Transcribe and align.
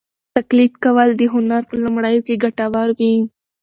تقلید 0.35 0.73
کول 0.83 1.09
د 1.17 1.21
هنر 1.33 1.61
په 1.69 1.75
لومړیو 1.83 2.25
کې 2.27 2.41
ګټور 2.43 2.89
وي. 2.99 3.13